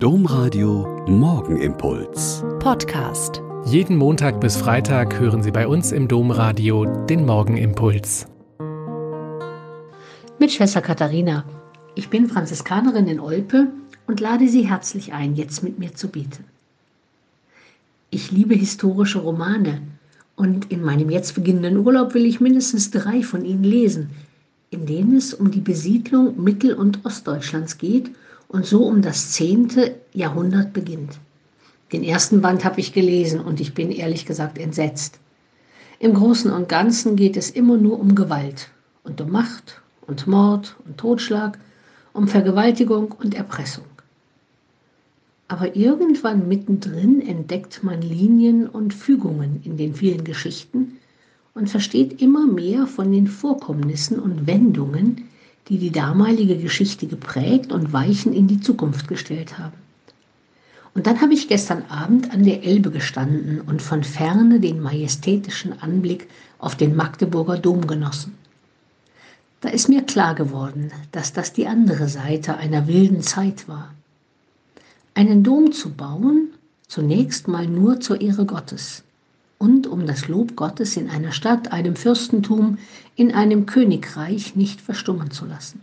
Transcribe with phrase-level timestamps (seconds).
[0.00, 2.44] Domradio Morgenimpuls.
[2.60, 3.42] Podcast.
[3.64, 8.28] Jeden Montag bis Freitag hören Sie bei uns im Domradio den Morgenimpuls.
[10.38, 11.44] Mit Schwester Katharina.
[11.96, 13.72] Ich bin Franziskanerin in Olpe
[14.06, 16.44] und lade Sie herzlich ein, jetzt mit mir zu beten.
[18.10, 19.82] Ich liebe historische Romane
[20.36, 24.10] und in meinem jetzt beginnenden Urlaub will ich mindestens drei von ihnen lesen,
[24.70, 28.12] in denen es um die Besiedlung Mittel- und Ostdeutschlands geht
[28.48, 31.18] und so um das zehnte Jahrhundert beginnt.
[31.92, 35.18] Den ersten Band habe ich gelesen und ich bin ehrlich gesagt entsetzt.
[36.00, 38.70] Im Großen und Ganzen geht es immer nur um Gewalt
[39.04, 41.58] und um Macht und Mord und Totschlag,
[42.12, 43.84] um Vergewaltigung und Erpressung.
[45.48, 50.98] Aber irgendwann mittendrin entdeckt man Linien und Fügungen in den vielen Geschichten
[51.54, 55.28] und versteht immer mehr von den Vorkommnissen und Wendungen,
[55.68, 59.76] die die damalige Geschichte geprägt und Weichen in die Zukunft gestellt haben.
[60.94, 65.80] Und dann habe ich gestern Abend an der Elbe gestanden und von ferne den majestätischen
[65.80, 68.36] Anblick auf den Magdeburger Dom genossen.
[69.60, 73.94] Da ist mir klar geworden, dass das die andere Seite einer wilden Zeit war.
[75.14, 76.50] Einen Dom zu bauen,
[76.86, 79.02] zunächst mal nur zur Ehre Gottes,
[79.58, 82.78] und um das Lob Gottes in einer Stadt, einem Fürstentum,
[83.16, 85.82] in einem Königreich nicht verstummen zu lassen.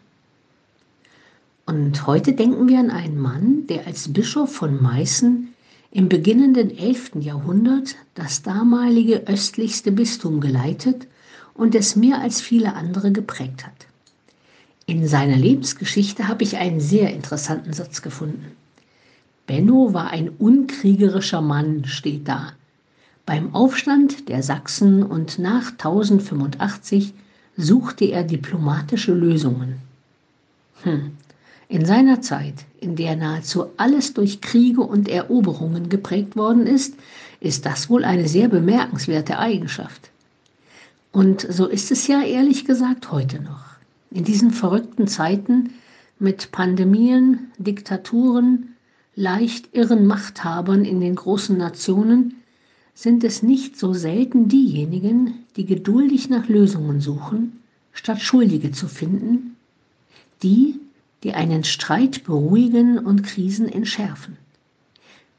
[1.65, 5.49] Und heute denken wir an einen Mann, der als Bischof von Meißen
[5.91, 7.11] im beginnenden 11.
[7.21, 11.07] Jahrhundert das damalige östlichste Bistum geleitet
[11.53, 13.87] und es mehr als viele andere geprägt hat.
[14.85, 18.51] In seiner Lebensgeschichte habe ich einen sehr interessanten Satz gefunden.
[19.47, 22.53] Benno war ein unkriegerischer Mann, steht da.
[23.25, 27.13] Beim Aufstand der Sachsen und nach 1085
[27.57, 29.77] suchte er diplomatische Lösungen.
[30.83, 31.11] Hm.
[31.67, 36.93] In seiner Zeit, in der nahezu alles durch Kriege und Eroberungen geprägt worden ist,
[37.39, 40.11] ist das wohl eine sehr bemerkenswerte Eigenschaft.
[41.11, 43.63] Und so ist es ja ehrlich gesagt heute noch.
[44.11, 45.71] In diesen verrückten Zeiten
[46.19, 48.75] mit Pandemien, Diktaturen,
[49.15, 52.35] leicht irren Machthabern in den großen Nationen
[52.95, 57.59] sind es nicht so selten diejenigen, die geduldig nach Lösungen suchen,
[57.91, 59.57] statt Schuldige zu finden,
[60.41, 60.79] die,
[61.23, 64.37] die einen Streit beruhigen und Krisen entschärfen.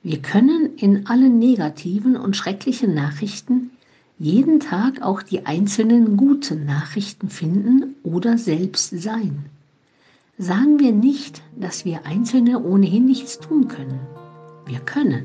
[0.02, 3.70] Wir können in allen negativen und schrecklichen Nachrichten
[4.18, 9.46] jeden Tag auch die einzelnen guten Nachrichten finden oder selbst sein.
[10.38, 14.00] Sagen wir nicht, dass wir Einzelne ohnehin nichts tun können.
[14.66, 15.24] Wir können.